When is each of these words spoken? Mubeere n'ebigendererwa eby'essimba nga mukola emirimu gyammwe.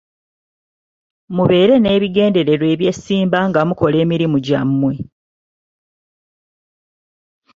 Mubeere 1.35 1.75
n'ebigendererwa 1.79 2.67
eby'essimba 2.73 3.39
nga 3.49 3.61
mukola 3.67 3.97
emirimu 4.05 4.37
gyammwe. 4.45 4.93